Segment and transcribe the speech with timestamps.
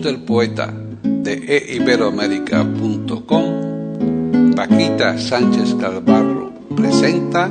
[0.00, 7.50] Del poeta de eiberoamérica.com, Paquita Sánchez Calvarro presenta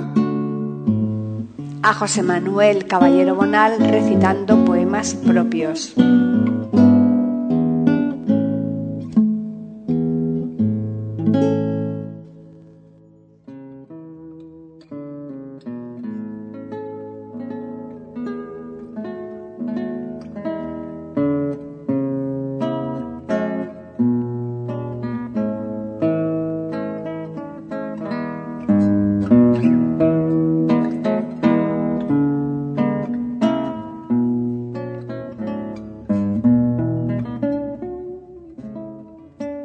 [1.83, 5.93] a José Manuel Caballero Bonal recitando poemas propios.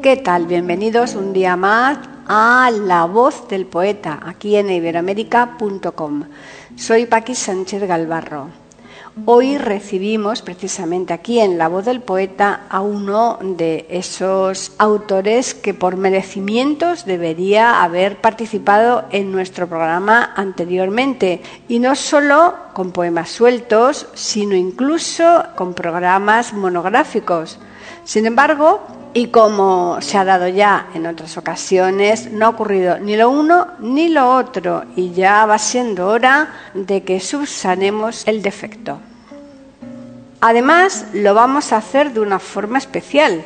[0.06, 0.46] ¿Qué tal?
[0.46, 6.22] Bienvenidos un día más a La Voz del Poeta, aquí en iberoamérica.com.
[6.76, 8.50] Soy Paqui Sánchez Galvarro.
[9.24, 15.74] Hoy recibimos precisamente aquí en La Voz del Poeta a uno de esos autores que
[15.74, 24.06] por merecimientos debería haber participado en nuestro programa anteriormente y no solo con poemas sueltos,
[24.14, 27.58] sino incluso con programas monográficos.
[28.04, 28.86] Sin embargo,
[29.16, 33.68] y como se ha dado ya en otras ocasiones, no ha ocurrido ni lo uno
[33.78, 38.98] ni lo otro y ya va siendo hora de que subsanemos el defecto.
[40.42, 43.42] Además, lo vamos a hacer de una forma especial,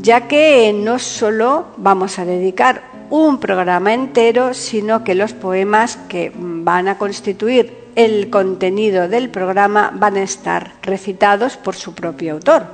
[0.00, 6.32] ya que no solo vamos a dedicar un programa entero, sino que los poemas que
[6.34, 12.66] van a constituir el contenido del programa van a estar recitados por su propio autor.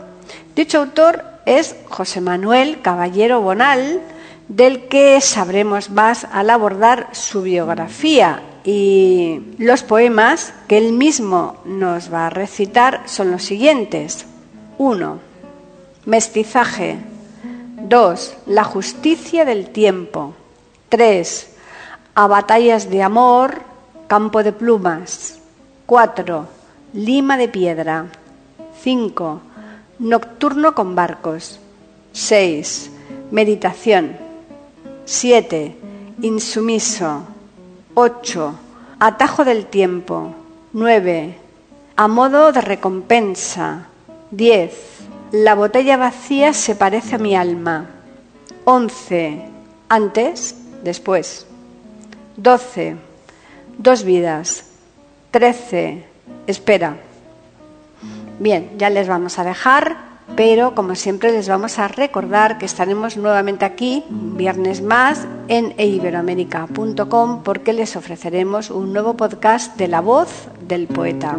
[0.56, 4.00] Dicho autor es José Manuel Caballero Bonal,
[4.48, 12.12] del que sabremos más al abordar su biografía y los poemas que él mismo nos
[12.12, 14.26] va a recitar son los siguientes.
[14.78, 15.18] 1.
[16.06, 16.98] Mestizaje.
[17.88, 18.34] 2.
[18.46, 20.34] La justicia del tiempo.
[20.88, 21.48] 3.
[22.14, 23.62] A batallas de amor,
[24.06, 25.38] campo de plumas.
[25.86, 26.46] 4.
[26.92, 28.06] Lima de piedra.
[28.82, 29.40] 5.
[29.98, 31.60] Nocturno con barcos.
[32.12, 32.90] 6.
[33.30, 34.16] Meditación.
[35.04, 35.76] 7.
[36.22, 37.24] Insumiso.
[37.94, 38.54] 8.
[38.98, 40.34] Atajo del tiempo.
[40.72, 41.36] 9.
[41.96, 43.86] A modo de recompensa.
[44.30, 44.72] 10.
[45.32, 47.90] La botella vacía se parece a mi alma.
[48.64, 49.42] 11.
[49.90, 51.46] Antes, después.
[52.38, 52.96] 12.
[53.76, 54.64] Dos vidas.
[55.32, 56.04] 13.
[56.46, 56.96] Espera.
[58.42, 59.96] Bien, ya les vamos a dejar,
[60.34, 67.44] pero como siempre les vamos a recordar que estaremos nuevamente aquí, viernes más, en iberoamérica.com
[67.44, 71.38] porque les ofreceremos un nuevo podcast de la voz del poeta.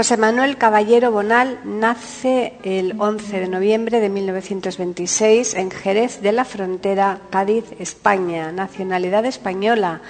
[0.00, 6.46] José Manuel Caballero Bonal nace el 11 de noviembre de 1926 en Jerez de la
[6.46, 8.50] Frontera, Cádiz, España.
[8.50, 10.00] Nacionalidad española.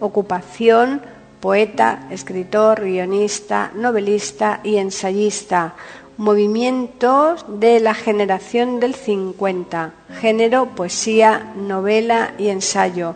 [0.00, 1.00] Ocupación
[1.38, 5.74] poeta, escritor, guionista, novelista y ensayista.
[6.16, 9.92] Movimientos de la generación del 50.
[10.20, 13.14] Género, poesía, novela y ensayo.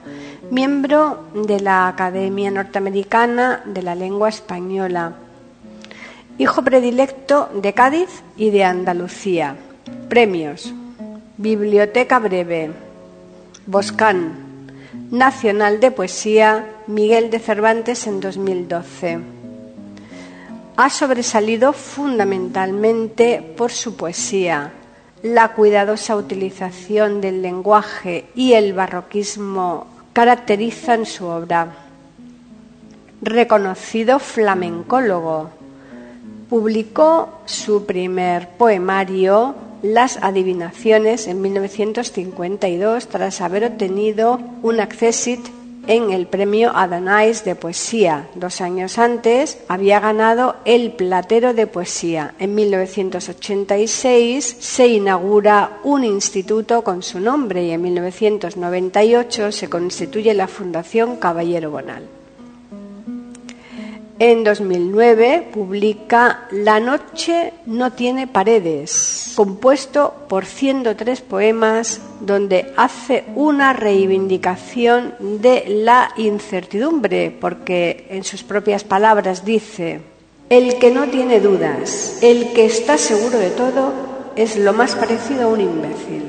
[0.53, 5.15] Miembro de la Academia Norteamericana de la Lengua Española
[6.41, 9.57] Hijo predilecto de Cádiz y de Andalucía.
[10.09, 10.73] Premios.
[11.37, 12.71] Biblioteca Breve.
[13.67, 14.39] Boscán.
[15.11, 19.19] Nacional de Poesía Miguel de Cervantes en 2012.
[20.79, 24.73] Ha sobresalido fundamentalmente por su poesía,
[25.23, 31.69] la cuidadosa utilización del lenguaje y el barroquismo caracterizan su obra.
[33.21, 35.60] Reconocido flamencólogo,
[36.51, 45.41] publicó su primer poemario, Las Adivinaciones, en 1952, tras haber obtenido un accessit
[45.87, 48.29] en el premio Adonais de poesía.
[48.35, 52.35] Dos años antes había ganado el Platero de Poesía.
[52.39, 60.49] En 1986 se inaugura un instituto con su nombre y en 1998 se constituye la
[60.49, 62.20] Fundación Caballero Bonal.
[64.23, 73.73] En 2009 publica La noche no tiene paredes, compuesto por 103 poemas donde hace una
[73.73, 80.03] reivindicación de la incertidumbre, porque en sus propias palabras dice,
[80.51, 83.95] el que no tiene dudas, el que está seguro de todo,
[84.37, 86.25] es lo más parecido a un imbécil.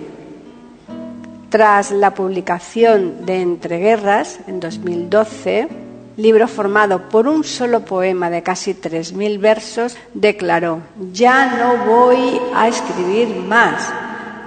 [1.49, 5.90] Tras la publicación de Entreguerras en 2012,
[6.21, 10.81] libro formado por un solo poema de casi 3.000 versos, declaró,
[11.11, 13.91] ya no voy a escribir más,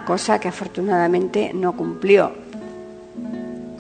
[0.06, 2.32] cosa que afortunadamente no cumplió.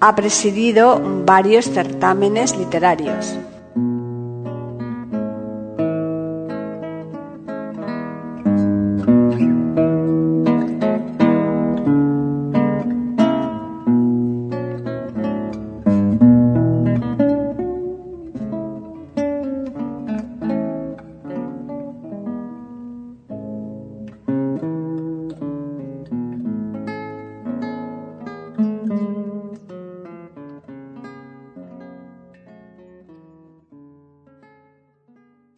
[0.00, 3.38] Ha presidido varios certámenes literarios.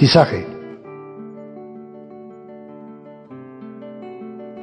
[0.00, 0.46] Mestizaje.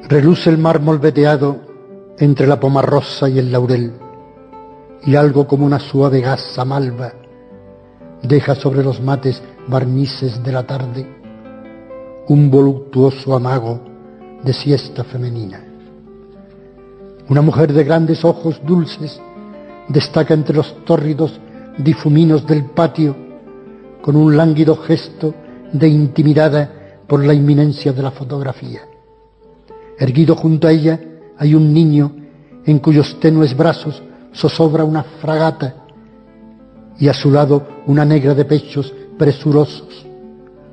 [0.07, 1.57] Reluce el mármol veteado
[2.17, 3.91] entre la poma rosa y el laurel,
[5.03, 7.11] y algo como una suave gasa malva
[8.23, 11.05] deja sobre los mates barnices de la tarde
[12.29, 13.81] un voluptuoso amago
[14.41, 15.61] de siesta femenina.
[17.27, 19.19] Una mujer de grandes ojos dulces
[19.89, 21.41] destaca entre los tórridos
[21.77, 23.24] difuminos del patio
[24.05, 25.33] con un lánguido gesto
[25.73, 28.81] de intimidada por la inminencia de la fotografía.
[29.97, 30.99] Erguido junto a ella
[31.39, 32.15] hay un niño
[32.67, 35.87] en cuyos tenues brazos zozobra una fragata
[36.99, 40.05] y a su lado una negra de pechos presurosos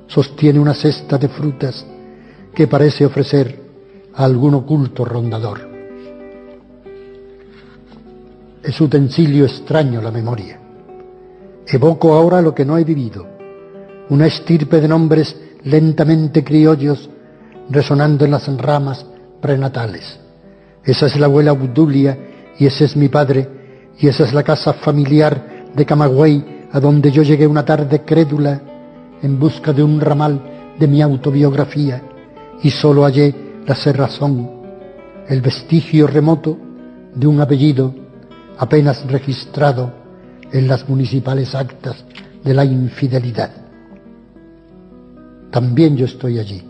[0.09, 1.87] sostiene una cesta de frutas
[2.55, 3.63] que parece ofrecer
[4.13, 5.71] a algún oculto rondador.
[8.63, 10.62] Es utensilio extraño la memoria.
[11.67, 13.27] Evoco ahora lo que no he vivido,
[14.09, 17.09] una estirpe de nombres lentamente criollos
[17.71, 19.07] resonando en las ramas
[19.41, 20.19] prenatales.
[20.85, 22.19] Esa es la abuela Obdulia
[22.59, 23.49] y ese es mi padre
[23.99, 28.61] y esa es la casa familiar de Camagüey a donde yo llegué una tarde crédula
[29.23, 30.41] en busca de un ramal
[30.79, 32.03] de mi autobiografía
[32.63, 33.35] y solo hallé
[33.67, 34.51] la cerrazón,
[35.29, 36.59] el vestigio remoto
[37.15, 37.95] de un apellido
[38.59, 40.02] apenas registrado
[40.53, 42.05] en las municipales actas
[42.45, 43.51] de la infidelidad.
[45.51, 46.63] También yo estoy allí.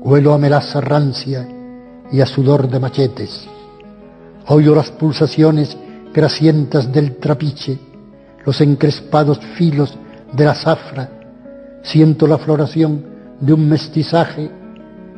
[0.00, 1.46] Huelo a melaza rancia
[2.10, 3.46] y a sudor de machetes.
[4.48, 5.76] Oyo las pulsaciones
[6.12, 7.78] grasientas del trapiche,
[8.44, 9.96] los encrespados filos
[10.32, 11.10] de la zafra.
[11.82, 13.04] Siento la floración
[13.40, 14.50] de un mestizaje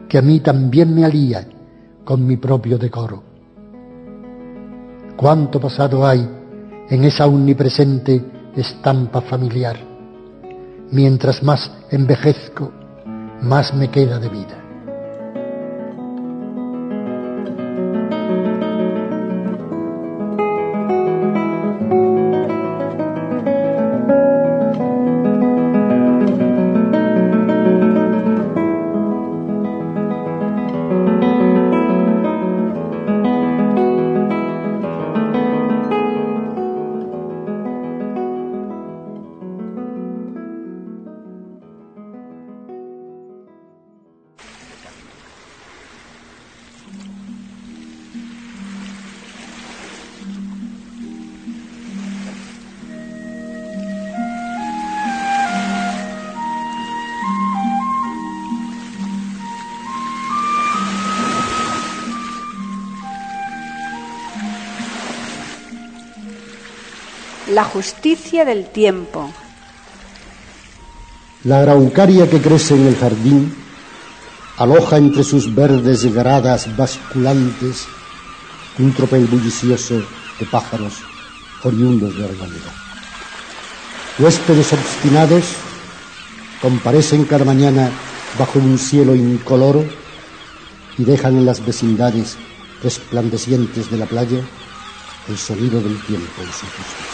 [0.08, 1.46] que a mí también me alía
[2.04, 3.22] con mi propio decoro.
[5.16, 6.41] Cuánto pasado hay
[6.88, 8.24] en esa omnipresente
[8.56, 9.76] estampa familiar.
[10.90, 12.70] Mientras más envejezco,
[13.42, 14.61] más me queda de vida.
[67.52, 69.30] La justicia del tiempo.
[71.44, 73.54] La araucaria que crece en el jardín
[74.56, 77.86] aloja entre sus verdes gradas basculantes
[78.78, 79.94] un tropel bullicioso
[80.38, 80.94] de pájaros
[81.62, 82.72] oriundos de Arboleda.
[84.18, 85.44] Huéspedes obstinados
[86.60, 87.90] comparecen cada mañana
[88.38, 89.84] bajo un cielo incoloro
[90.96, 92.36] y dejan en las vecindades
[92.82, 94.40] resplandecientes de la playa
[95.28, 97.11] el sonido del tiempo en su justicia.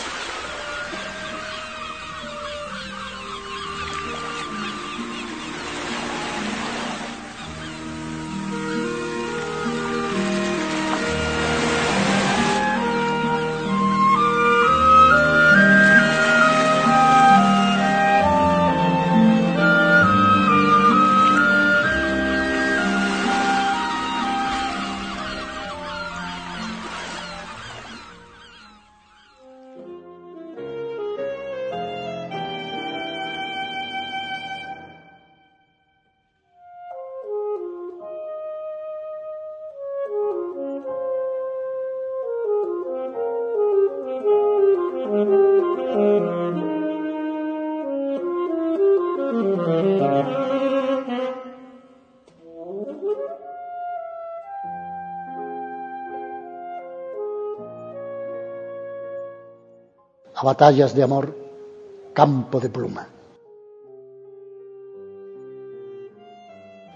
[60.49, 61.37] Batallas de amor,
[62.15, 63.07] campo de pluma.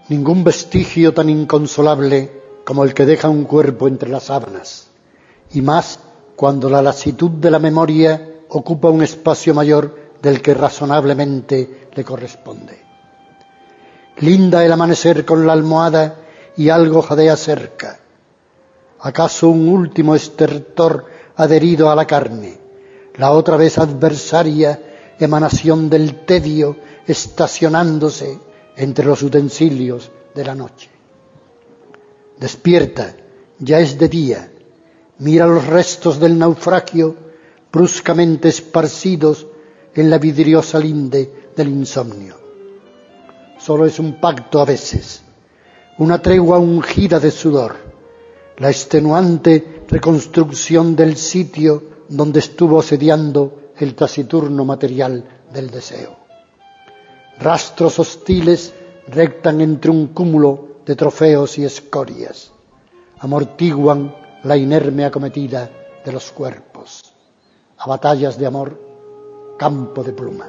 [0.09, 2.17] Ningún vestigio tan inconsolable
[2.65, 4.87] como el que deja un cuerpo entre las sábanas,
[5.53, 5.99] y más
[6.35, 9.83] cuando la lasitud de la memoria ocupa un espacio mayor
[10.19, 12.81] del que razonablemente le corresponde.
[14.17, 16.21] Linda el amanecer con la almohada
[16.57, 17.99] y algo jadea cerca.
[18.99, 21.05] ¿Acaso un último estertor
[21.35, 22.62] adherido a la carne?
[23.17, 24.79] La otra vez adversaria
[25.19, 28.39] emanación del tedio estacionándose
[28.75, 30.89] entre los utensilios de la noche.
[32.37, 33.15] Despierta,
[33.59, 34.51] ya es de día,
[35.19, 37.15] mira los restos del naufragio
[37.71, 39.47] bruscamente esparcidos
[39.93, 42.39] en la vidriosa linde del insomnio.
[43.59, 45.23] Solo es un pacto a veces,
[45.99, 47.75] una tregua ungida de sudor,
[48.57, 56.15] la extenuante reconstrucción del sitio donde estuvo sediando el taciturno material del deseo.
[57.39, 58.71] Rastros hostiles
[59.07, 62.51] rectan entre un cúmulo de trofeos y escorias,
[63.17, 65.69] amortiguan la inerme acometida
[66.05, 67.15] de los cuerpos.
[67.77, 68.79] A batallas de amor,
[69.57, 70.47] campo de pluma.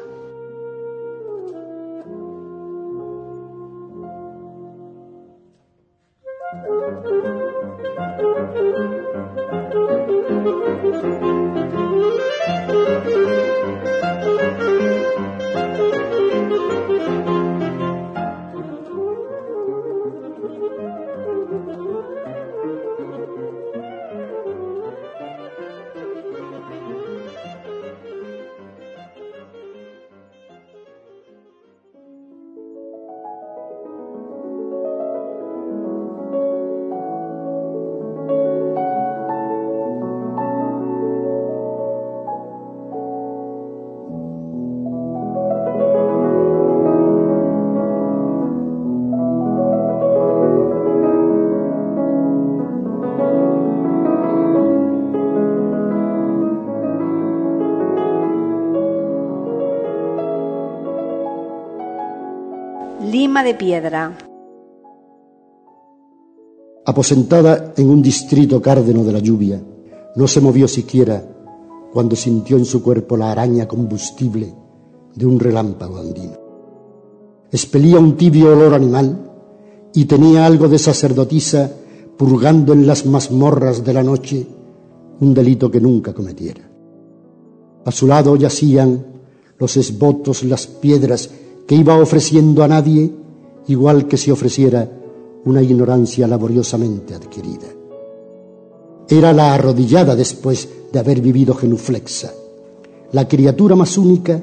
[63.45, 64.17] De piedra.
[66.87, 69.63] Aposentada en un distrito cárdeno de la lluvia,
[70.17, 71.23] no se movió siquiera
[71.93, 74.53] cuando sintió en su cuerpo la araña combustible
[75.15, 76.39] de un relámpago andino.
[77.53, 79.31] Expelía un tibio olor animal
[79.95, 81.71] y tenía algo de sacerdotisa
[82.17, 84.47] purgando en las mazmorras de la noche
[85.21, 86.63] un delito que nunca cometiera.
[87.85, 89.07] A su lado yacían
[89.59, 91.31] los esbotos, las piedras
[91.67, 93.24] que iba ofreciendo a nadie
[93.69, 94.89] igual que si ofreciera
[95.45, 97.67] una ignorancia laboriosamente adquirida.
[99.09, 102.33] Era la arrodillada después de haber vivido genuflexa,
[103.13, 104.43] la criatura más única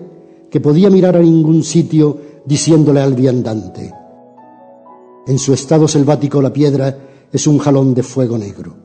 [0.50, 3.92] que podía mirar a ningún sitio diciéndole al viandante.
[5.28, 6.98] En su estado selvático la piedra
[7.32, 8.76] es un jalón de fuego negro,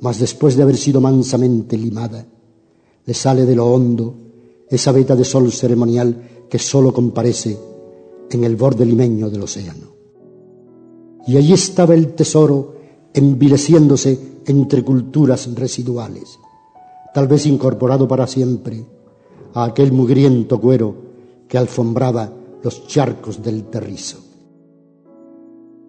[0.00, 2.24] mas después de haber sido mansamente limada,
[3.04, 4.14] le sale de lo hondo
[4.68, 7.56] esa veta de sol ceremonial que sólo comparece
[8.30, 9.94] en el borde limeño del océano.
[11.26, 12.74] Y allí estaba el tesoro
[13.12, 16.38] envileciéndose entre culturas residuales,
[17.12, 18.84] tal vez incorporado para siempre
[19.54, 20.94] a aquel mugriento cuero
[21.48, 22.30] que alfombraba
[22.62, 24.18] los charcos del terrizo.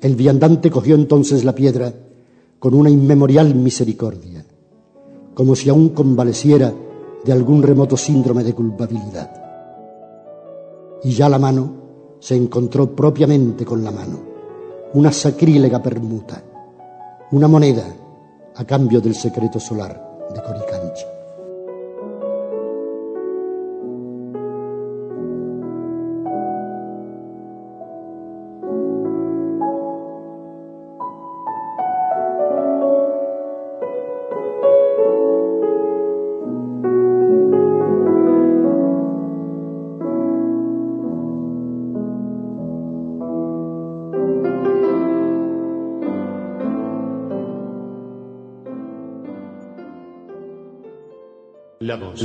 [0.01, 1.93] El viandante cogió entonces la piedra
[2.59, 4.45] con una inmemorial misericordia,
[5.33, 6.73] como si aún convaleciera
[7.23, 9.31] de algún remoto síndrome de culpabilidad.
[11.03, 11.86] Y ya la mano
[12.27, 14.19] se encontró propiamente con la mano,
[14.95, 16.43] una sacrílega permuta,
[17.31, 17.85] una moneda
[18.53, 20.86] a cambio del secreto solar de Coricanchi.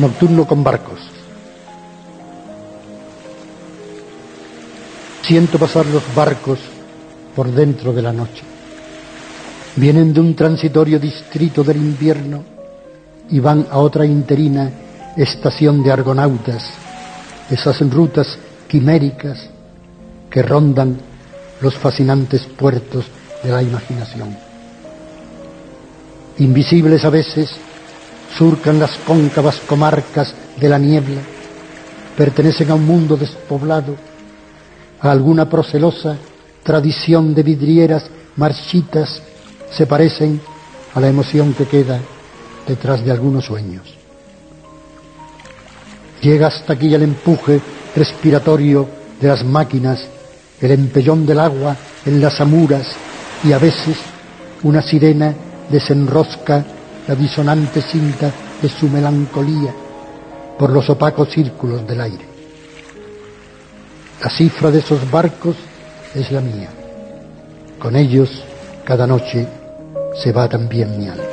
[0.00, 0.98] nocturno con barcos.
[5.22, 6.58] Siento pasar los barcos
[7.36, 8.42] por dentro de la noche.
[9.76, 12.42] Vienen de un transitorio distrito del invierno
[13.28, 14.70] y van a otra interina
[15.16, 16.68] estación de argonautas,
[17.48, 19.48] esas rutas quiméricas
[20.28, 20.98] que rondan
[21.60, 23.04] los fascinantes puertos
[23.42, 24.36] de la imaginación.
[26.38, 27.50] Invisibles a veces,
[28.36, 31.20] surcan las cóncavas comarcas de la niebla,
[32.16, 33.96] pertenecen a un mundo despoblado,
[35.00, 36.16] a alguna procelosa
[36.62, 38.04] tradición de vidrieras
[38.36, 39.22] marchitas,
[39.70, 40.40] se parecen
[40.94, 42.00] a la emoción que queda
[42.66, 43.94] detrás de algunos sueños.
[46.20, 47.60] Llega hasta aquí el empuje
[47.96, 48.86] respiratorio
[49.20, 50.00] de las máquinas,
[50.60, 52.86] el empellón del agua en las amuras
[53.42, 53.96] y a veces
[54.62, 55.34] una sirena
[55.70, 56.64] desenrosca
[57.06, 59.72] la disonante cinta de su melancolía
[60.58, 62.24] por los opacos círculos del aire.
[64.22, 65.56] La cifra de esos barcos
[66.14, 66.68] es la mía.
[67.78, 68.42] Con ellos,
[68.84, 69.48] cada noche,
[70.22, 71.29] se va también mi alma.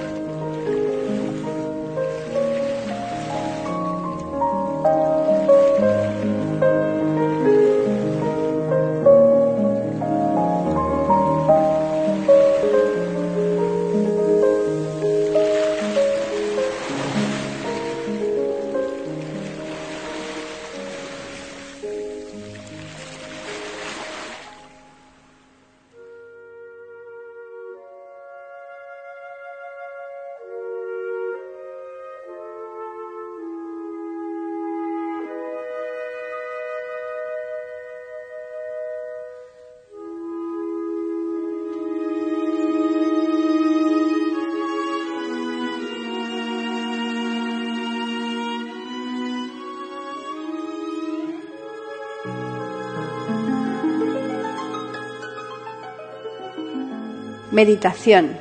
[57.57, 58.37] Meditación.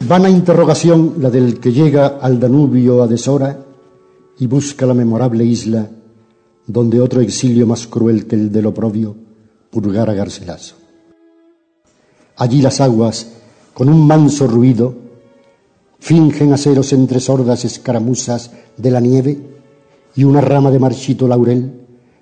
[0.00, 3.56] Vana interrogación la del que llega al Danubio a deshora
[4.40, 5.88] y busca la memorable isla
[6.66, 9.14] donde otro exilio más cruel que el del oprobio
[9.70, 10.74] purgara Garcilaso.
[12.34, 13.30] Allí las aguas,
[13.74, 14.92] con un manso ruido,
[16.00, 19.38] fingen aceros entre sordas escaramuzas de la nieve
[20.16, 21.80] y una rama de marchito laurel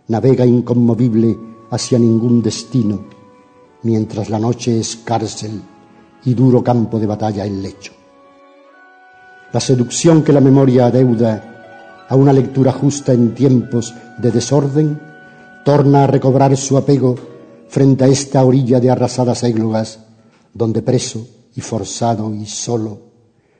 [0.08, 1.38] navega inconmovible
[1.70, 3.21] hacia ningún destino
[3.82, 5.62] mientras la noche es cárcel
[6.24, 7.92] y duro campo de batalla el lecho.
[9.52, 15.00] La seducción que la memoria adeuda a una lectura justa en tiempos de desorden
[15.64, 17.14] torna a recobrar su apego
[17.68, 20.00] frente a esta orilla de arrasadas églogas
[20.52, 22.98] donde preso y forzado y solo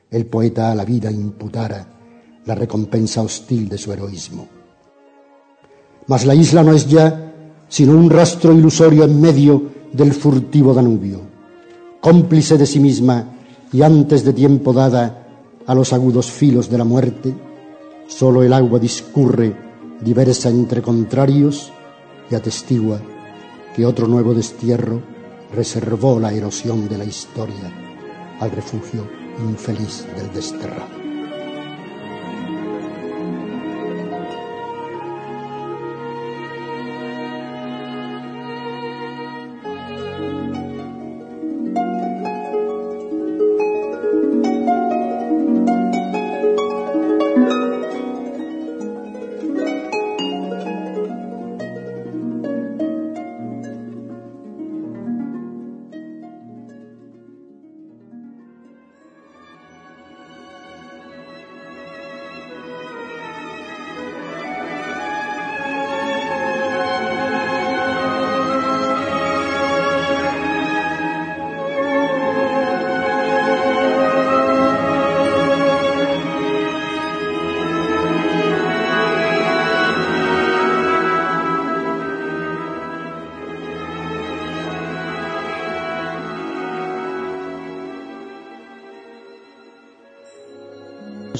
[0.09, 1.87] el poeta a la vida imputara
[2.45, 4.47] la recompensa hostil de su heroísmo.
[6.07, 7.31] Mas la isla no es ya
[7.69, 11.21] sino un rastro ilusorio en medio del furtivo Danubio,
[12.01, 13.25] cómplice de sí misma
[13.71, 15.27] y antes de tiempo dada
[15.65, 17.33] a los agudos filos de la muerte,
[18.07, 19.55] solo el agua discurre
[20.01, 21.71] diversa entre contrarios
[22.29, 22.99] y atestigua
[23.75, 25.01] que otro nuevo destierro
[25.55, 27.71] reservó la erosión de la historia
[28.39, 29.07] al refugio
[29.39, 31.02] infeliz del desterrado.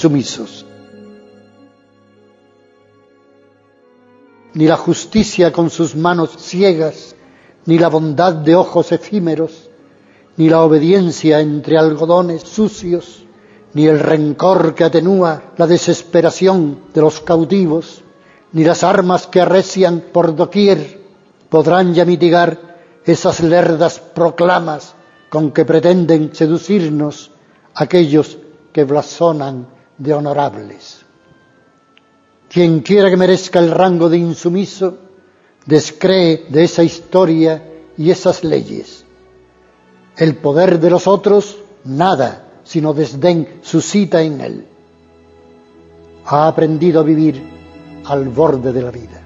[0.03, 0.65] Sumisos.
[4.53, 7.15] Ni la justicia con sus manos ciegas,
[7.65, 9.69] ni la bondad de ojos efímeros,
[10.35, 13.23] ni la obediencia entre algodones sucios,
[13.73, 18.03] ni el rencor que atenúa la desesperación de los cautivos,
[18.51, 20.99] ni las armas que arrecian por doquier
[21.47, 24.95] podrán ya mitigar esas lerdas proclamas
[25.29, 27.31] con que pretenden seducirnos
[27.73, 28.37] aquellos
[28.73, 29.72] que blasonan
[30.03, 31.05] de honorables.
[32.49, 34.97] Quien quiera que merezca el rango de insumiso,
[35.65, 37.63] descree de esa historia
[37.97, 39.05] y esas leyes.
[40.17, 44.67] El poder de los otros, nada, sino desdén suscita en él.
[46.25, 47.41] Ha aprendido a vivir
[48.05, 49.22] al borde de la vida.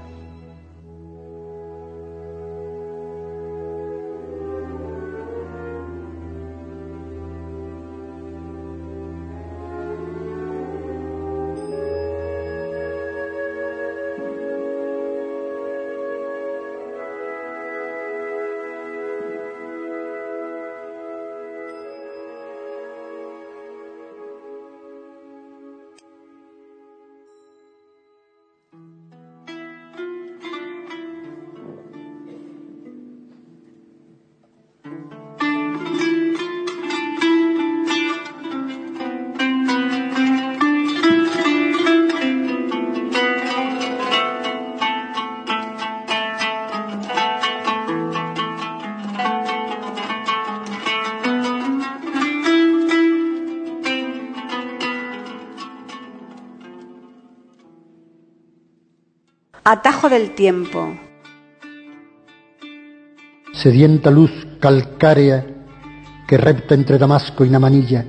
[59.70, 60.96] Atajo del tiempo.
[63.52, 65.46] Sedienta luz calcárea
[66.26, 68.06] que repta entre Damasco y Namanilla,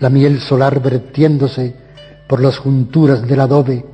[0.00, 1.76] la miel solar vertiéndose
[2.26, 3.84] por las junturas del adobe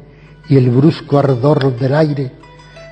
[0.48, 2.30] y el brusco ardor del aire,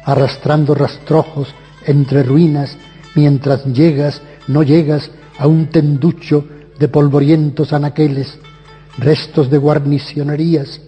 [0.04, 1.54] arrastrando rastrojos
[1.86, 2.76] entre ruinas
[3.14, 6.44] mientras llegas, no llegas a un tenducho
[6.76, 8.36] de polvorientos anaqueles,
[8.98, 10.80] restos de guarnicionerías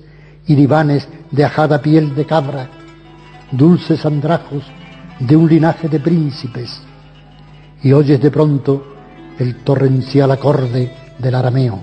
[0.48, 2.70] y divanes de ajada piel de cabra,
[3.56, 4.64] dulces andrajos
[5.18, 6.80] de un linaje de príncipes,
[7.82, 8.84] y oyes de pronto
[9.38, 11.80] el torrencial acorde del arameo,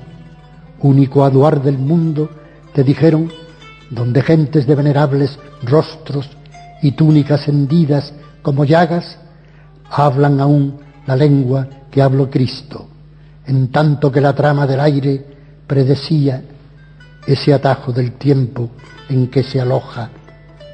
[0.82, 2.30] único aduar del mundo,
[2.74, 3.32] te dijeron,
[3.90, 6.30] donde gentes de venerables rostros
[6.82, 9.18] y túnicas hendidas como llagas,
[9.90, 12.88] hablan aún la lengua que habló Cristo,
[13.46, 15.26] en tanto que la trama del aire
[15.68, 16.42] predecía
[17.28, 18.72] ese atajo del tiempo
[19.10, 20.10] en que se aloja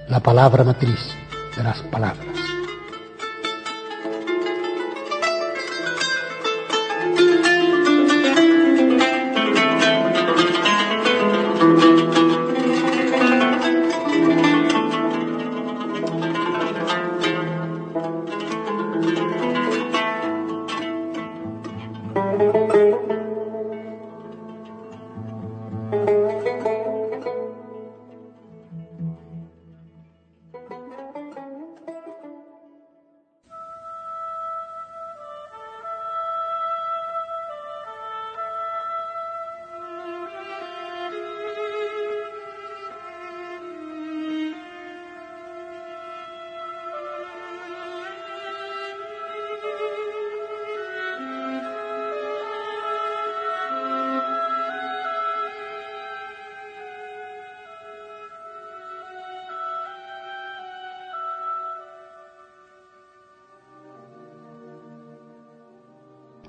[0.10, 1.00] la palabra matriz
[1.56, 2.37] de las palabras.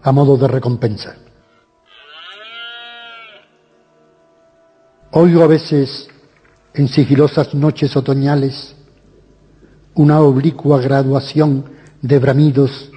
[0.03, 1.17] A modo de recompensa.
[5.13, 6.09] Oigo a veces,
[6.75, 8.77] en sigilosas noches otoñales,
[9.95, 11.65] una oblicua graduación
[12.03, 12.91] de bramidos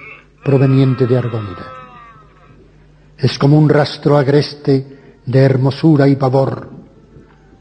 [0.44, 1.66] proveniente de Argónida.
[3.16, 6.70] Es como un rastro agreste de hermosura y pavor,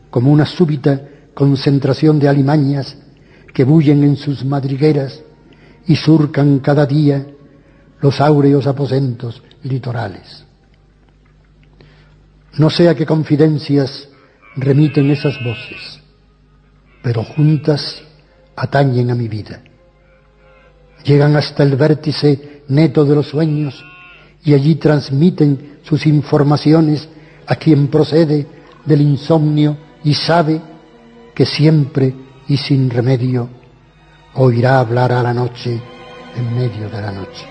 [0.10, 1.02] como una súbita
[1.34, 2.98] concentración de alimañas
[3.54, 5.22] que bullen en sus madrigueras
[5.88, 7.26] y surcan cada día
[8.02, 10.44] los áureos aposentos litorales.
[12.58, 14.10] No sé a qué confidencias
[14.56, 16.00] remiten esas voces,
[17.02, 18.04] pero juntas
[18.56, 19.62] atañen a mi vida.
[21.04, 23.84] Llegan hasta el vértice neto de los sueños
[24.44, 27.08] y allí transmiten sus informaciones
[27.48, 28.48] a quien procede
[28.86, 30.62] del insomnio y sabe
[31.34, 32.14] que siempre
[32.48, 33.50] y sin remedio
[34.36, 35.80] oirá hablar a la noche
[36.36, 37.51] en medio de la noche.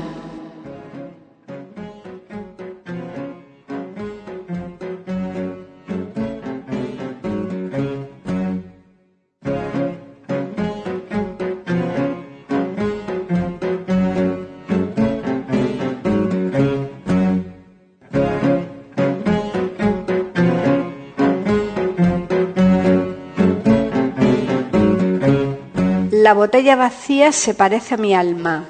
[26.41, 28.65] botella vacía se parece a mi alma.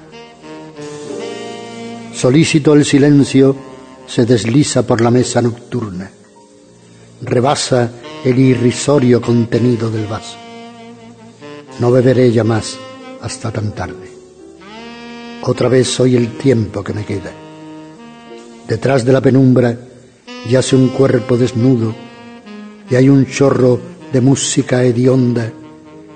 [2.12, 3.56] Solícito el silencio
[4.06, 6.10] se desliza por la mesa nocturna,
[7.22, 7.90] rebasa
[8.26, 10.36] el irrisorio contenido del vaso.
[11.80, 12.76] No beberé ya más
[13.22, 14.10] hasta tan tarde.
[15.40, 17.32] Otra vez soy el tiempo que me queda.
[18.68, 19.78] Detrás de la penumbra
[20.46, 21.94] yace un cuerpo desnudo
[22.90, 23.80] y hay un chorro
[24.12, 25.50] de música hedionda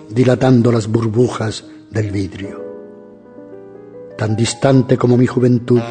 [0.08, 2.64] dilatando las burbujas del vidrio.
[4.16, 5.82] Tan distante como mi juventud,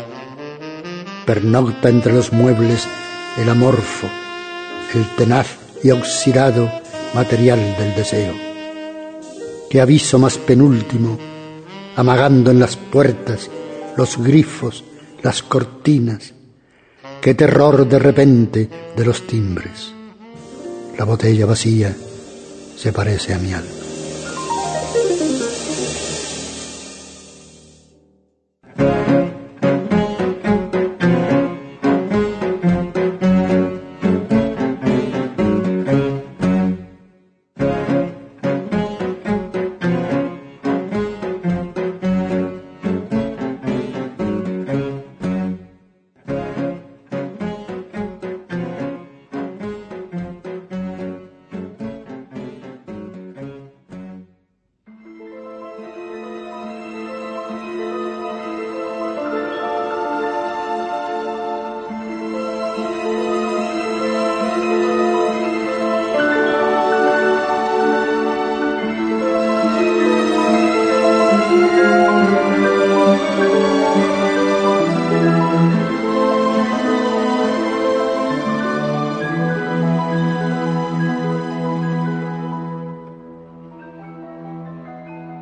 [1.25, 2.87] pernocta entre los muebles
[3.37, 4.07] el amorfo,
[4.93, 6.71] el tenaz y oxidado
[7.13, 8.33] material del deseo.
[9.69, 11.17] Qué aviso más penúltimo,
[11.95, 13.49] amagando en las puertas
[13.97, 14.83] los grifos,
[15.21, 16.33] las cortinas,
[17.21, 19.93] qué terror de repente de los timbres.
[20.97, 21.95] La botella vacía
[22.77, 23.74] se parece a mi alma.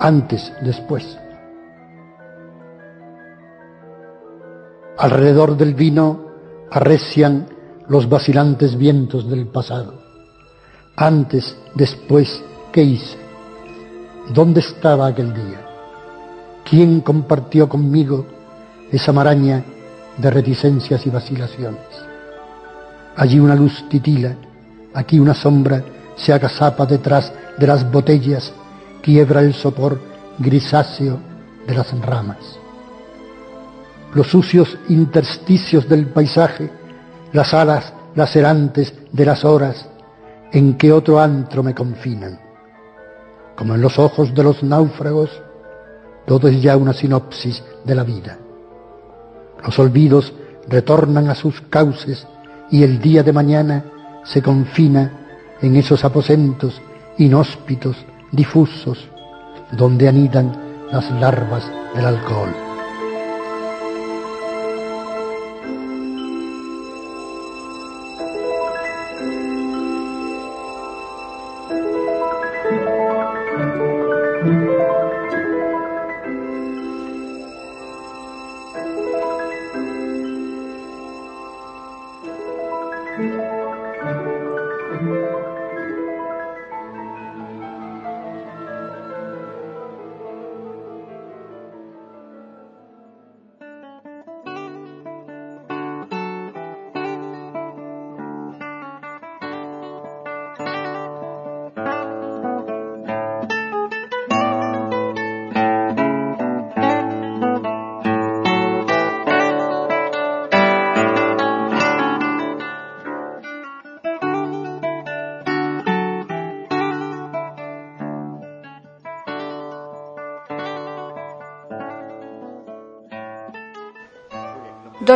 [0.04, 1.18] Antes, después.
[4.98, 6.28] Alrededor del vino
[6.70, 7.48] arrecian
[7.88, 9.94] los vacilantes vientos del pasado.
[10.98, 13.18] Antes, después, ¿qué hice?
[14.34, 15.66] ¿Dónde estaba aquel día?
[16.70, 18.26] ¿Quién compartió conmigo
[18.92, 19.64] esa maraña
[20.18, 21.88] de reticencias y vacilaciones?
[23.16, 24.36] Allí una luz titila,
[24.94, 25.82] aquí una sombra
[26.18, 28.54] se agazapa detrás de las botellas
[29.04, 30.00] quiebra el sopor
[30.40, 31.20] grisáceo
[31.68, 32.58] de las ramas.
[34.16, 36.72] Los sucios intersticios del paisaje,
[37.34, 39.88] las alas lacerantes de las horas
[40.52, 42.40] en que otro antro me confinan.
[43.56, 45.30] Como en los ojos de los náufragos,
[46.26, 48.38] todo es ya una sinopsis de la vida.
[49.64, 50.34] Los olvidos
[50.68, 52.26] retornan a sus cauces
[52.72, 53.86] y el día de mañana
[54.24, 55.12] se confina
[55.62, 56.82] en esos aposentos
[57.18, 57.98] inhóspitos,
[58.34, 58.98] difusos,
[59.72, 60.52] donde anidan
[60.92, 62.73] las larvas del alcohol.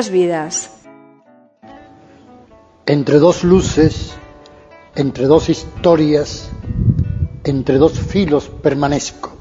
[0.05, 0.69] Vidas.
[2.85, 4.13] Entre dos luces,
[4.95, 6.49] entre dos historias,
[7.43, 9.31] entre dos filos permanezco.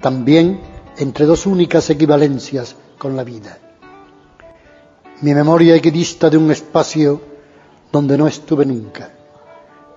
[0.00, 0.60] También
[0.96, 3.58] entre dos únicas equivalencias con la vida.
[5.20, 7.20] Mi memoria equidista de un espacio
[7.92, 9.10] donde no estuve nunca.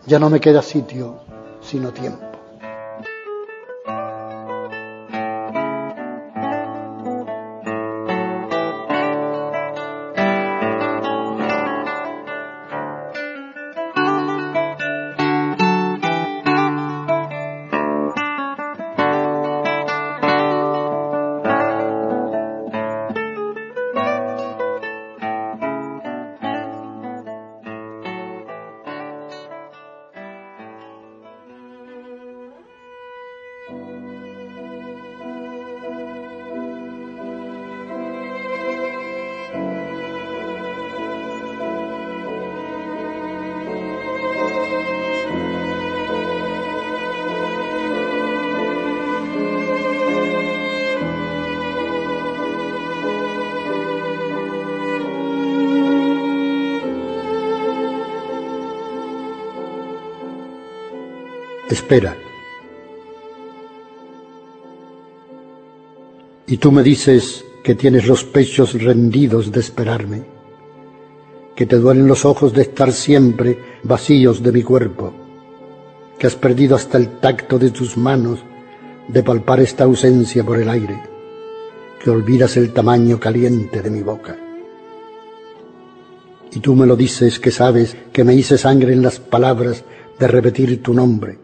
[0.05, 1.21] Ya no me queda sitio,
[1.61, 2.30] sino tiempo.
[61.75, 62.17] Espera.
[66.47, 70.23] Y tú me dices que tienes los pechos rendidos de esperarme,
[71.55, 75.13] que te duelen los ojos de estar siempre vacíos de mi cuerpo,
[76.17, 78.39] que has perdido hasta el tacto de tus manos
[79.07, 81.01] de palpar esta ausencia por el aire,
[82.03, 84.37] que olvidas el tamaño caliente de mi boca.
[86.51, 89.85] Y tú me lo dices que sabes que me hice sangre en las palabras
[90.19, 91.37] de repetir tu nombre,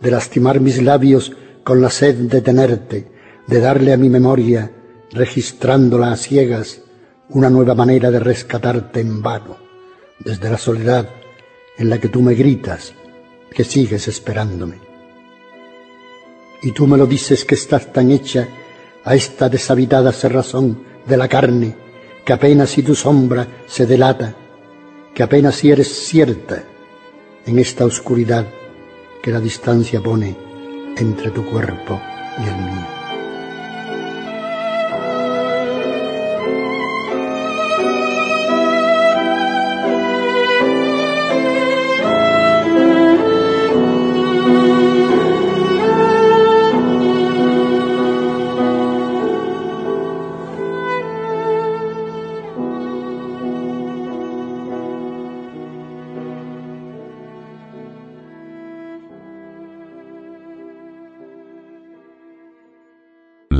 [0.00, 1.32] de lastimar mis labios
[1.64, 3.10] con la sed de tenerte,
[3.46, 4.70] de darle a mi memoria,
[5.12, 6.82] registrándola a ciegas,
[7.28, 9.56] una nueva manera de rescatarte en vano,
[10.18, 11.08] desde la soledad
[11.78, 12.92] en la que tú me gritas
[13.50, 14.78] que sigues esperándome.
[16.62, 18.48] Y tú me lo dices que estás tan hecha
[19.04, 21.74] a esta deshabitada cerrazón de la carne,
[22.24, 24.34] que apenas si tu sombra se delata,
[25.14, 26.64] que apenas si eres cierta
[27.46, 28.46] en esta oscuridad
[29.22, 30.36] que la distancia pone
[30.96, 32.00] entre tu cuerpo
[32.38, 32.99] y el mío.